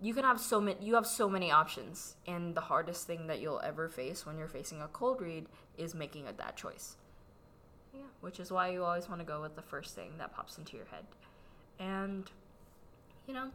You 0.00 0.14
can 0.14 0.22
have 0.22 0.40
so 0.40 0.60
many 0.60 0.76
you 0.80 0.94
have 0.94 1.06
so 1.06 1.28
many 1.28 1.50
options 1.50 2.14
and 2.26 2.54
the 2.54 2.60
hardest 2.60 3.06
thing 3.06 3.26
that 3.26 3.40
you'll 3.40 3.60
ever 3.64 3.88
face 3.88 4.24
when 4.24 4.38
you're 4.38 4.48
facing 4.48 4.80
a 4.80 4.86
cold 4.88 5.20
read 5.20 5.46
is 5.76 5.92
making 5.92 6.28
a 6.28 6.32
bad 6.32 6.56
choice. 6.56 6.96
Yeah 7.92 8.02
which 8.20 8.38
is 8.38 8.52
why 8.52 8.68
you 8.70 8.84
always 8.84 9.08
want 9.08 9.20
to 9.20 9.24
go 9.24 9.40
with 9.40 9.56
the 9.56 9.62
first 9.62 9.94
thing 9.96 10.12
that 10.18 10.32
pops 10.32 10.58
into 10.58 10.76
your 10.76 10.86
head. 10.86 11.04
And 11.80 12.30
you 13.26 13.34
know 13.34 13.50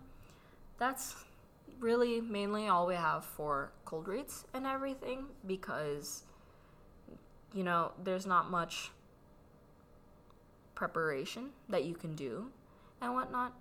that's 0.78 1.16
really 1.80 2.20
mainly 2.20 2.68
all 2.68 2.88
we 2.88 2.96
have 2.96 3.24
for 3.24 3.72
cold 3.86 4.08
reads 4.08 4.46
and 4.54 4.68
everything 4.68 5.26
because 5.48 6.24
you 7.54 7.64
know 7.64 7.92
there's 8.04 8.26
not 8.26 8.50
much 8.50 8.92
preparation 10.76 11.50
that 11.70 11.84
you 11.86 11.94
can 11.94 12.16
do 12.16 12.48
and 13.02 13.14
whatnot 13.14 13.54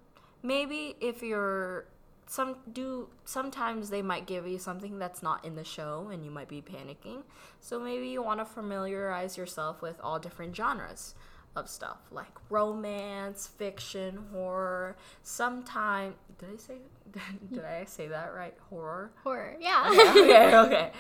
maybe 0.43 0.97
if 1.01 1.23
you're 1.23 1.87
some 2.27 2.57
do 2.73 3.09
sometimes 3.25 3.91
they 3.91 4.01
might 4.01 4.27
give 4.27 4.47
you 4.47 4.59
something 4.59 4.99
that's 4.99 5.23
not 5.23 5.45
in 5.45 5.55
the 5.55 5.65
show 5.65 6.09
and 6.13 6.25
you 6.25 6.31
might 6.31 6.49
be 6.49 6.63
panicking 6.63 7.23
so 7.61 7.79
maybe 7.79 8.09
you 8.09 8.23
want 8.23 8.41
to 8.41 8.45
familiarize 8.45 9.37
yourself 9.37 9.83
with 9.83 10.01
all 10.03 10.19
different 10.19 10.57
genres 10.57 11.15
of 11.55 11.69
stuff 11.69 11.99
like 12.11 12.33
romance 12.49 13.47
fiction 13.47 14.19
horror 14.33 14.97
sometime 15.23 16.15
did 16.39 16.49
i 16.55 16.57
say 16.57 16.77
did 17.53 17.65
i 17.65 17.85
say 17.85 18.07
that 18.09 18.33
right 18.35 18.55
horror 18.71 19.11
Horror. 19.23 19.57
Yeah. 19.61 19.85
okay 20.17 20.57
okay 20.57 20.91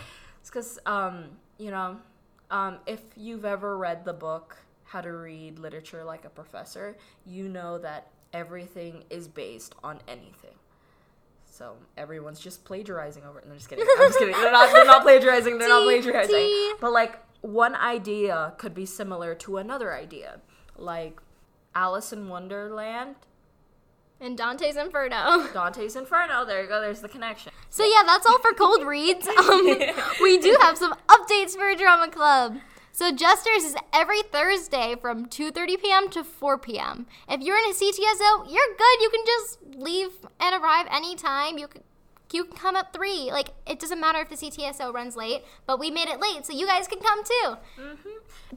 it's 0.40 0.50
because 0.50 0.78
um 0.84 1.30
you 1.56 1.70
know 1.70 1.96
um 2.52 2.78
if 2.87 3.00
you've 3.16 3.44
ever 3.44 3.76
read 3.76 4.04
the 4.04 4.12
book 4.12 4.56
how 4.85 5.00
to 5.00 5.11
read 5.11 5.59
literature 5.59 6.04
like 6.04 6.25
a 6.25 6.30
professor 6.30 6.97
you 7.26 7.49
know 7.49 7.78
that 7.78 8.09
everything 8.32 9.02
is 9.11 9.26
based 9.26 9.75
on 9.82 9.99
anything 10.06 10.54
so 11.52 11.76
everyone's 11.99 12.40
just 12.40 12.64
plagiarizing 12.64 13.25
over 13.25 13.38
it. 13.38 13.44
No, 13.44 13.52
I'm 13.52 13.59
just 13.59 13.68
kidding. 13.68 13.85
I'm 13.87 14.09
just 14.09 14.18
kidding. 14.18 14.35
They're 14.35 14.50
not, 14.50 14.73
they're 14.73 14.87
not 14.87 15.02
plagiarizing. 15.02 15.59
They're 15.59 15.68
not 15.68 15.82
plagiarizing. 15.85 16.76
But 16.80 16.92
like 16.92 17.18
one 17.42 17.75
idea 17.75 18.54
could 18.56 18.75
be 18.75 18.87
similar 18.87 19.35
to 19.35 19.59
another 19.59 19.94
idea. 19.94 20.40
Like 20.78 21.21
Alice 21.75 22.11
in 22.11 22.28
Wonderland, 22.30 23.16
and 24.23 24.38
Dante's 24.38 24.76
Inferno. 24.76 25.49
Dante's 25.52 25.97
Inferno. 25.97 26.44
There 26.44 26.62
you 26.62 26.68
go. 26.68 26.80
There's 26.80 27.00
the 27.00 27.09
connection. 27.09 27.52
So 27.71 27.85
yeah, 27.85 28.02
that's 28.06 28.25
all 28.25 28.38
for 28.38 28.52
cold 28.52 28.87
reads. 28.87 29.28
Um, 29.42 29.66
we 30.23 30.38
do 30.38 30.56
have 30.61 30.78
some 30.78 30.94
updates 31.22 31.56
for 31.56 31.74
Drama 31.74 32.08
Club. 32.10 32.56
So 32.92 33.10
Jesters 33.10 33.64
is 33.64 33.74
every 33.92 34.22
Thursday 34.22 34.96
from 35.00 35.26
2:30 35.26 35.80
p.m. 35.82 36.10
to 36.10 36.22
4 36.24 36.58
p.m. 36.58 37.06
If 37.28 37.40
you're 37.40 37.56
in 37.56 37.64
a 37.64 37.74
CTSO, 37.74 38.50
you're 38.52 38.76
good. 38.76 39.00
You 39.00 39.10
can 39.10 39.24
just 39.26 39.58
leave 39.76 40.10
and 40.40 40.62
arrive 40.62 40.86
anytime. 40.90 41.56
You 41.58 41.68
can 41.68 41.82
you 42.32 42.44
can 42.44 42.56
come 42.56 42.76
at 42.76 42.92
three. 42.92 43.30
Like 43.30 43.50
it 43.66 43.78
doesn't 43.78 44.00
matter 44.00 44.18
if 44.20 44.28
the 44.28 44.36
CTSO 44.36 44.92
runs 44.92 45.16
late, 45.16 45.42
but 45.66 45.78
we 45.78 45.90
made 45.90 46.08
it 46.08 46.20
late, 46.20 46.44
so 46.46 46.52
you 46.52 46.66
guys 46.66 46.86
can 46.88 47.00
come 47.00 47.22
too. 47.24 47.56
Mm-hmm. 47.80 48.08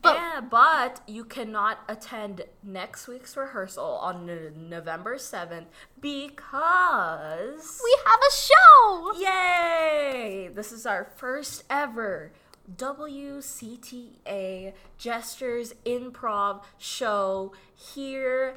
But- 0.01 0.15
yeah, 0.15 0.41
but 0.41 1.01
you 1.07 1.23
cannot 1.25 1.79
attend 1.87 2.43
next 2.63 3.07
week's 3.07 3.35
rehearsal 3.37 3.85
on 3.85 4.29
N- 4.29 4.69
November 4.69 5.15
7th 5.15 5.65
because 6.01 7.81
We 7.83 7.97
have 8.05 8.19
a 8.19 8.33
show. 8.33 9.13
Yay! 9.17 10.49
This 10.53 10.71
is 10.71 10.85
our 10.85 11.05
first 11.17 11.63
ever 11.69 12.31
WCTA 12.73 14.73
Jesters 14.97 15.73
Improv 15.85 16.63
show 16.77 17.51
here 17.75 18.55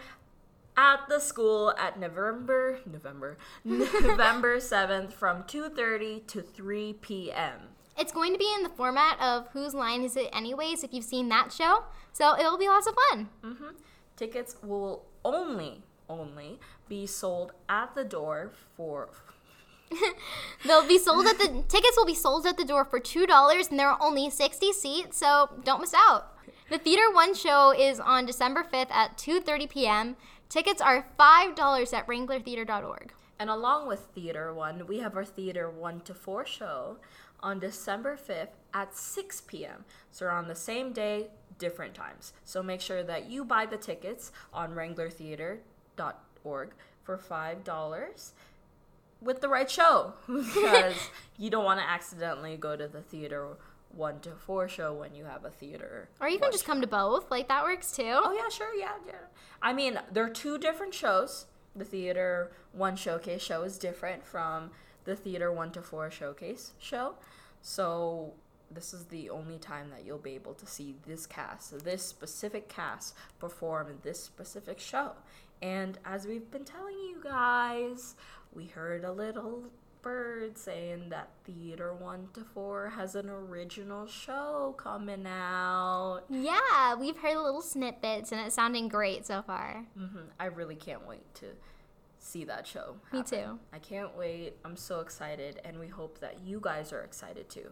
at 0.76 1.08
the 1.08 1.18
school 1.18 1.74
at 1.78 1.98
November 1.98 2.78
November 2.86 3.36
November 3.64 4.56
7th 4.58 5.12
from 5.12 5.42
2:30 5.42 6.26
to 6.28 6.42
3 6.42 6.92
p.m. 6.94 7.60
It's 7.98 8.12
going 8.12 8.32
to 8.32 8.38
be 8.38 8.48
in 8.56 8.62
the 8.62 8.68
format 8.68 9.20
of 9.20 9.48
whose 9.48 9.74
line 9.74 10.04
is 10.04 10.16
it 10.16 10.28
anyways 10.32 10.84
if 10.84 10.94
you've 10.94 11.04
seen 11.04 11.28
that 11.30 11.52
show. 11.52 11.82
So 12.12 12.38
it'll 12.38 12.56
be 12.56 12.68
lots 12.68 12.86
of 12.86 12.94
fun. 13.10 13.28
Mm-hmm. 13.42 13.70
Tickets 14.16 14.56
will 14.62 15.04
only 15.24 15.82
only 16.08 16.58
be 16.88 17.06
sold 17.06 17.52
at 17.68 17.94
the 17.94 18.04
door 18.04 18.50
for 18.76 19.08
They'll 20.66 20.86
be 20.86 20.98
sold 20.98 21.26
at 21.26 21.38
the 21.38 21.64
tickets 21.68 21.96
will 21.96 22.06
be 22.06 22.14
sold 22.14 22.46
at 22.46 22.56
the 22.56 22.64
door 22.64 22.84
for 22.84 23.00
two 23.00 23.26
dollars, 23.26 23.68
and 23.68 23.78
there 23.78 23.88
are 23.88 23.98
only 24.00 24.30
sixty 24.30 24.72
seats, 24.72 25.16
so 25.18 25.50
don't 25.64 25.80
miss 25.80 25.94
out. 25.94 26.34
The 26.70 26.78
Theater 26.78 27.10
One 27.12 27.34
show 27.34 27.72
is 27.72 27.98
on 27.98 28.26
December 28.26 28.64
fifth 28.64 28.90
at 28.90 29.16
two 29.16 29.40
thirty 29.40 29.66
p.m. 29.66 30.16
Tickets 30.48 30.80
are 30.80 31.06
five 31.16 31.54
dollars 31.54 31.92
at 31.92 32.06
WranglerTheater.org. 32.06 33.12
And 33.38 33.50
along 33.50 33.86
with 33.86 34.00
Theater 34.14 34.52
1, 34.52 34.86
we 34.88 34.98
have 34.98 35.14
our 35.16 35.24
Theater 35.24 35.70
1 35.70 36.00
to 36.00 36.12
4 36.12 36.44
show 36.44 36.96
on 37.40 37.60
December 37.60 38.16
5th 38.16 38.48
at 38.74 38.96
6 38.96 39.42
p.m. 39.42 39.84
So 40.10 40.26
on 40.26 40.48
the 40.48 40.56
same 40.56 40.92
day, 40.92 41.28
different 41.58 41.94
times. 41.94 42.32
So 42.44 42.62
make 42.62 42.80
sure 42.80 43.04
that 43.04 43.30
you 43.30 43.44
buy 43.44 43.66
the 43.66 43.76
tickets 43.76 44.32
on 44.52 44.74
WranglerTheater.org 44.74 46.70
for 47.04 47.16
$5 47.16 48.32
with 49.20 49.40
the 49.40 49.48
right 49.48 49.70
show 49.70 50.14
because 50.26 50.94
you 51.38 51.50
don't 51.50 51.64
want 51.64 51.80
to 51.80 51.88
accidentally 51.88 52.56
go 52.56 52.76
to 52.76 52.88
the 52.88 53.00
Theater 53.00 53.56
1 53.94 54.20
to 54.20 54.30
4 54.30 54.68
show 54.68 54.92
when 54.92 55.14
you 55.14 55.24
have 55.24 55.44
a 55.44 55.50
theater. 55.50 56.08
Or 56.20 56.28
you 56.28 56.36
can 56.36 56.46
one 56.46 56.52
just 56.52 56.64
come 56.64 56.80
to 56.80 56.86
both. 56.86 57.30
Like 57.30 57.48
that 57.48 57.64
works 57.64 57.90
too. 57.92 58.04
Oh 58.06 58.32
yeah, 58.32 58.48
sure, 58.48 58.74
yeah, 58.74 58.92
yeah. 59.06 59.14
I 59.62 59.72
mean, 59.72 59.98
they're 60.12 60.28
two 60.28 60.58
different 60.58 60.94
shows. 60.94 61.46
The 61.74 61.84
theater 61.84 62.52
one 62.72 62.96
showcase 62.96 63.42
show 63.42 63.62
is 63.62 63.78
different 63.78 64.24
from 64.24 64.70
the 65.04 65.16
theater 65.16 65.50
one 65.50 65.70
to 65.72 65.82
four 65.82 66.10
showcase 66.10 66.72
show. 66.78 67.14
So 67.62 68.34
this 68.70 68.92
is 68.92 69.06
the 69.06 69.30
only 69.30 69.58
time 69.58 69.90
that 69.90 70.04
you'll 70.04 70.18
be 70.18 70.34
able 70.34 70.54
to 70.54 70.66
see 70.66 70.94
this 71.06 71.26
cast, 71.26 71.84
this 71.84 72.02
specific 72.02 72.68
cast, 72.68 73.14
perform 73.38 73.88
in 73.88 73.98
this 74.02 74.22
specific 74.22 74.78
show. 74.78 75.12
And 75.60 75.98
as 76.04 76.26
we've 76.26 76.50
been 76.50 76.64
telling 76.64 76.94
you 76.94 77.20
guys, 77.22 78.14
we 78.52 78.66
heard 78.66 79.04
a 79.04 79.12
little 79.12 79.64
bird 80.00 80.56
saying 80.56 81.08
that 81.10 81.28
theater 81.44 81.92
one 81.92 82.28
to 82.32 82.40
four 82.54 82.90
has 82.90 83.14
an 83.14 83.28
original 83.28 84.06
show 84.06 84.74
coming 84.78 85.26
out. 85.26 86.22
Yeah, 86.30 86.94
we've 86.94 87.16
heard 87.18 87.36
little 87.36 87.62
snippets, 87.62 88.30
and 88.32 88.40
it's 88.40 88.54
sounding 88.54 88.88
great 88.88 89.26
so 89.26 89.42
far. 89.42 89.84
hmm 89.96 90.20
I 90.38 90.46
really 90.46 90.76
can't 90.76 91.06
wait 91.06 91.34
to 91.36 91.46
see 92.18 92.44
that 92.44 92.66
show. 92.66 92.96
Me 93.12 93.22
too. 93.22 93.58
I 93.72 93.78
can't 93.78 94.16
wait. 94.16 94.54
I'm 94.64 94.76
so 94.76 95.00
excited, 95.00 95.60
and 95.64 95.78
we 95.78 95.88
hope 95.88 96.20
that 96.20 96.40
you 96.44 96.58
guys 96.60 96.92
are 96.92 97.02
excited 97.02 97.48
too. 97.48 97.70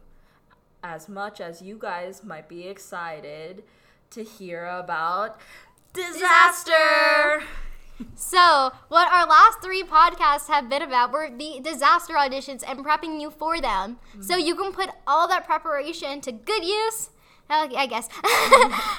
As 0.82 1.08
much 1.08 1.40
as 1.40 1.62
you 1.62 1.78
guys 1.80 2.22
might 2.22 2.48
be 2.48 2.66
excited 2.68 3.64
to 4.10 4.22
hear 4.22 4.66
about 4.66 5.40
disaster. 5.92 7.42
So, 8.14 8.72
what 8.88 9.10
our 9.12 9.26
last 9.26 9.62
three 9.62 9.82
podcasts 9.82 10.48
have 10.48 10.68
been 10.68 10.82
about 10.82 11.12
were 11.12 11.30
the 11.30 11.60
disaster 11.62 12.14
auditions 12.14 12.62
and 12.66 12.84
prepping 12.84 13.20
you 13.20 13.30
for 13.30 13.60
them. 13.60 13.98
So 14.20 14.36
you 14.36 14.54
can 14.54 14.72
put 14.72 14.90
all 15.06 15.28
that 15.28 15.46
preparation 15.46 16.20
to 16.22 16.32
good 16.32 16.64
use. 16.64 17.10
uh, 17.48 17.68
I 17.76 17.86
guess. 17.86 18.08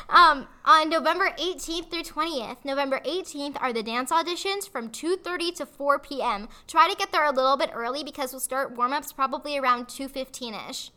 um, 0.09 0.47
on 0.65 0.89
November 0.89 1.31
18th 1.37 1.89
through 1.91 2.03
20th. 2.03 2.57
November 2.63 2.99
18th 3.05 3.57
are 3.61 3.73
the 3.73 3.83
dance 3.83 4.11
auditions 4.11 4.69
from 4.69 4.89
2:30 4.89 5.55
to 5.55 5.65
4 5.65 5.99
p.m. 5.99 6.47
Try 6.67 6.89
to 6.89 6.95
get 6.95 7.11
there 7.11 7.25
a 7.25 7.31
little 7.31 7.57
bit 7.57 7.71
early 7.73 8.03
because 8.03 8.31
we'll 8.31 8.39
start 8.39 8.75
warm-ups 8.75 9.11
probably 9.13 9.57
around 9.57 9.87
2:15ish. 9.87 10.91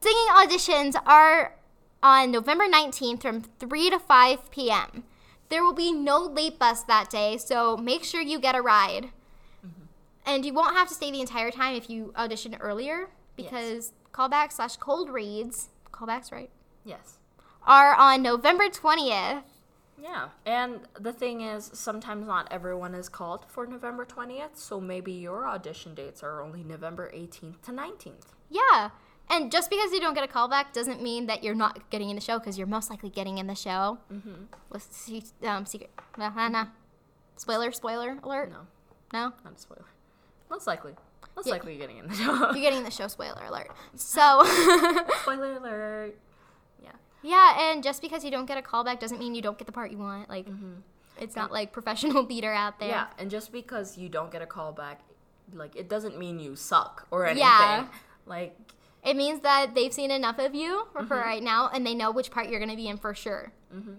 Singing 0.00 0.28
auditions 0.32 0.94
are 1.06 1.56
on 2.02 2.30
November 2.30 2.64
19th 2.66 3.22
from 3.22 3.42
3 3.42 3.90
to 3.90 3.98
5 3.98 4.50
p.m. 4.50 5.04
There 5.48 5.62
will 5.62 5.74
be 5.74 5.92
no 5.92 6.18
late 6.18 6.58
bus 6.58 6.82
that 6.84 7.10
day, 7.10 7.36
so 7.36 7.76
make 7.76 8.04
sure 8.04 8.20
you 8.20 8.38
get 8.40 8.54
a 8.54 8.62
ride. 8.62 9.10
Mm-hmm. 9.64 9.84
And 10.26 10.44
you 10.44 10.52
won't 10.54 10.76
have 10.76 10.88
to 10.88 10.94
stay 10.94 11.10
the 11.10 11.20
entire 11.20 11.50
time 11.50 11.74
if 11.74 11.88
you 11.90 12.12
audition 12.16 12.56
earlier 12.60 13.08
because 13.36 13.92
callbacks 14.12 14.52
slash 14.52 14.76
cold 14.76 15.10
reads, 15.10 15.68
callbacks, 15.92 16.32
right, 16.32 16.50
Yes. 16.84 17.18
are 17.66 17.94
on 17.94 18.22
November 18.22 18.64
20th. 18.64 19.42
Yeah, 20.02 20.28
and 20.44 20.80
the 20.98 21.12
thing 21.12 21.40
is, 21.40 21.70
sometimes 21.72 22.26
not 22.26 22.48
everyone 22.50 22.94
is 22.94 23.08
called 23.08 23.44
for 23.48 23.66
November 23.66 24.04
20th, 24.04 24.56
so 24.56 24.80
maybe 24.80 25.12
your 25.12 25.46
audition 25.46 25.94
dates 25.94 26.22
are 26.22 26.42
only 26.42 26.62
November 26.64 27.10
18th 27.14 27.62
to 27.62 27.70
19th. 27.70 28.26
Yeah. 28.50 28.90
And 29.30 29.50
just 29.50 29.70
because 29.70 29.90
you 29.92 30.00
don't 30.00 30.14
get 30.14 30.22
a 30.24 30.32
callback 30.32 30.72
doesn't 30.72 31.02
mean 31.02 31.26
that 31.26 31.42
you're 31.42 31.54
not 31.54 31.90
getting 31.90 32.10
in 32.10 32.14
the 32.16 32.20
show 32.20 32.38
because 32.38 32.58
you're 32.58 32.66
most 32.66 32.90
likely 32.90 33.08
getting 33.10 33.38
in 33.38 33.46
the 33.46 33.54
show. 33.54 33.98
Mm-hmm. 34.12 34.44
With 34.70 34.86
se- 34.90 35.22
um, 35.46 35.64
secret. 35.66 35.90
No, 36.18 36.30
no, 36.30 36.48
no. 36.48 36.64
Spoiler, 37.36 37.72
spoiler 37.72 38.18
alert? 38.22 38.50
No, 38.50 38.58
No? 39.12 39.32
not 39.44 39.54
a 39.56 39.58
spoiler. 39.58 39.84
Most 40.50 40.66
likely. 40.66 40.92
Most 41.34 41.46
Yeah. 41.46 41.52
likely 41.54 41.72
you're 41.72 41.80
getting 41.80 41.98
in 41.98 42.08
the 42.08 42.14
show. 42.22 42.32
You're 42.52 42.54
getting 42.62 42.78
in 42.80 42.84
the 42.84 42.90
show, 42.90 43.08
spoiler 43.08 43.42
alert. 43.48 43.68
So, 43.96 44.44
spoiler 45.22 45.56
alert. 45.56 46.16
Yeah. 46.82 46.90
yeah, 47.22 47.70
and 47.72 47.82
just 47.82 48.02
because 48.02 48.24
you 48.24 48.30
don't 48.30 48.46
get 48.46 48.58
a 48.58 48.62
callback 48.62 49.00
doesn't 49.00 49.18
mean 49.18 49.34
you 49.34 49.42
don't 49.42 49.56
get 49.58 49.66
the 49.66 49.72
part 49.72 49.90
you 49.90 49.98
want. 49.98 50.28
Like, 50.28 50.46
it's 51.18 51.34
not 51.34 51.50
like 51.50 51.72
professional 51.72 52.24
theater 52.26 52.52
out 52.52 52.78
there. 52.78 52.90
Yeah, 52.90 53.06
and 53.18 53.30
just 53.30 53.50
because 53.52 53.96
you 53.98 54.08
don't 54.08 54.30
get 54.30 54.42
a 54.42 54.46
callback, 54.46 54.96
like, 55.52 55.74
it 55.74 55.88
doesn't 55.88 56.18
mean 56.18 56.38
you 56.38 56.54
suck 56.56 57.06
or 57.10 57.24
anything. 57.26 57.40
Yeah. 57.48 57.86
Like, 58.26 58.56
It 59.04 59.16
means 59.16 59.40
that 59.40 59.74
they've 59.74 59.92
seen 59.92 60.10
enough 60.10 60.38
of 60.38 60.54
you 60.54 60.86
for 60.92 61.02
mm-hmm. 61.02 61.12
right 61.12 61.42
now 61.42 61.70
and 61.72 61.86
they 61.86 61.94
know 61.94 62.10
which 62.10 62.30
part 62.30 62.48
you're 62.48 62.58
going 62.58 62.70
to 62.70 62.76
be 62.76 62.88
in 62.88 62.96
for 62.96 63.14
sure. 63.14 63.52
Mm-hmm. 63.74 63.94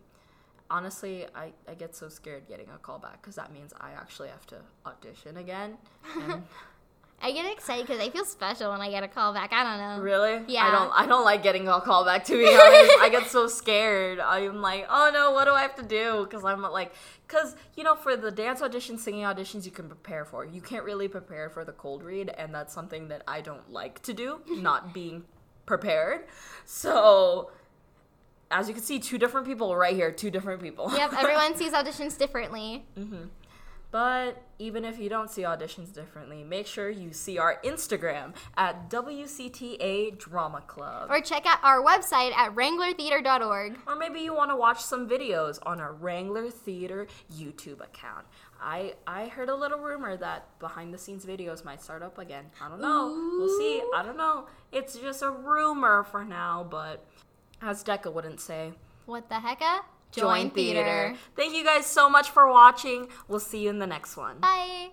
honestly, 0.70 1.26
I, 1.36 1.52
I 1.68 1.76
get 1.76 1.96
so 1.96 2.10
scared 2.10 2.48
getting 2.48 2.68
a 2.74 2.78
call 2.78 2.98
back 2.98 3.22
because 3.22 3.36
that 3.36 3.52
means 3.52 3.74
I 3.80 3.92
actually 3.92 4.30
have 4.30 4.46
to 4.48 4.58
audition 4.86 5.38
again. 5.38 5.78
And 6.22 6.44
I 7.22 7.32
get 7.32 7.52
excited 7.52 7.88
because 7.88 8.02
I 8.02 8.10
feel 8.10 8.26
special 8.26 8.72
when 8.72 8.82
I 8.82 8.90
get 8.90 9.04
a 9.04 9.08
call 9.08 9.34
back. 9.34 9.52
I 9.52 9.64
don't 9.64 9.80
know. 9.80 10.04
Really? 10.04 10.44
Yeah. 10.48 10.66
I 10.66 10.72
don't. 10.72 10.92
I 10.92 11.06
don't 11.06 11.24
like 11.24 11.42
getting 11.42 11.68
a 11.68 11.82
call 11.82 12.06
back. 12.06 12.26
To 12.26 12.34
be 12.34 12.46
honest, 12.48 12.94
I 13.00 13.10
get 13.10 13.28
so 13.28 13.48
scared. 13.48 14.20
I'm 14.20 14.62
like, 14.62 14.86
oh 14.90 15.10
no, 15.14 15.32
what 15.32 15.46
do 15.46 15.52
I 15.52 15.62
have 15.62 15.76
to 15.76 15.84
do? 15.84 16.26
Because 16.30 16.46
I'm 16.46 16.62
like, 16.62 16.94
because 17.28 17.56
you 17.76 17.84
know, 17.84 17.96
for 17.96 18.16
the 18.16 18.32
dance 18.32 18.62
auditions, 18.62 19.00
singing 19.00 19.24
auditions, 19.24 19.66
you 19.66 19.72
can 19.72 19.88
prepare 19.88 20.26
for. 20.26 20.46
You 20.46 20.62
can't 20.62 20.84
really 20.84 21.08
prepare 21.08 21.50
for 21.50 21.66
the 21.66 21.72
cold 21.72 22.04
read, 22.04 22.30
and 22.30 22.54
that's 22.54 22.74
something 22.74 23.08
that 23.08 23.24
I 23.28 23.42
don't 23.42 23.72
like 23.72 24.02
to 24.04 24.14
do. 24.14 24.42
Not 24.48 24.94
being 24.94 25.24
prepared. 25.66 26.26
So, 26.66 27.50
as 28.52 28.68
you 28.68 28.74
can 28.74 28.84
see, 28.84 29.00
two 29.00 29.18
different 29.18 29.48
people 29.48 29.76
right 29.76 29.96
here. 29.96 30.12
Two 30.12 30.30
different 30.30 30.62
people. 30.62 30.92
Yep, 30.96 31.14
everyone 31.14 31.56
sees 31.58 31.72
auditions 31.72 32.18
differently. 32.18 32.86
Mm-hmm. 32.98 33.24
But 33.96 34.44
even 34.60 34.84
if 34.84 35.00
you 35.00 35.08
don't 35.08 35.32
see 35.32 35.44
auditions 35.44 35.94
differently, 35.94 36.44
make 36.44 36.68
sure 36.68 36.90
you 36.90 37.14
see 37.14 37.38
our 37.38 37.62
Instagram 37.64 38.34
at 38.58 38.90
WCTA 38.90 40.20
Drama 40.20 40.60
Club. 40.68 41.10
Or 41.10 41.22
check 41.22 41.46
out 41.46 41.60
our 41.64 41.82
website 41.82 42.36
at 42.36 42.54
wranglertheater.org. 42.56 43.78
Or 43.88 43.96
maybe 43.96 44.20
you 44.20 44.36
want 44.36 44.52
to 44.52 44.58
watch 44.58 44.82
some 44.82 45.08
videos 45.08 45.60
on 45.66 45.80
our 45.80 45.94
Wrangler 45.94 46.50
Theater 46.50 47.08
YouTube 47.34 47.80
account. 47.82 48.26
I 48.62 48.96
I 49.08 49.28
heard 49.28 49.48
a 49.48 49.56
little 49.56 49.80
rumor 49.80 50.18
that 50.18 50.60
behind 50.60 50.94
the 50.94 50.98
scenes 50.98 51.26
videos 51.26 51.64
might 51.64 51.82
start 51.82 52.04
up 52.04 52.18
again. 52.18 52.48
I 52.62 52.68
don't 52.68 52.82
know. 52.82 53.38
We'll 53.40 53.58
see. 53.58 53.82
I 53.96 54.04
don't 54.04 54.18
know. 54.18 54.48
It's 54.74 54.98
just 54.98 55.22
a 55.22 55.32
rumor 55.32 56.04
for 56.04 56.26
now, 56.26 56.68
but 56.70 57.06
as 57.62 57.82
Decca 57.82 58.12
wouldn't 58.12 58.42
say, 58.42 58.74
What 59.06 59.30
the 59.30 59.36
hecka? 59.36 59.84
Thank 61.36 61.56
you 61.56 61.64
guys 61.64 61.86
so 61.86 62.10
much 62.10 62.30
for 62.30 62.50
watching. 62.52 63.08
We'll 63.28 63.40
see 63.40 63.64
you 63.64 63.70
in 63.70 63.80
the 63.80 63.88
next 63.88 64.18
one. 64.18 64.40
Bye. 64.40 64.90